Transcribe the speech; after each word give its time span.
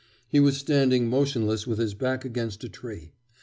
He 0.27 0.39
was 0.39 0.57
standing 0.57 1.07
motionless 1.07 1.67
with 1.67 1.77
his 1.77 1.93
back 1.93 2.25
against 2.25 2.63
a 2.63 2.69
tree. 2.69 3.11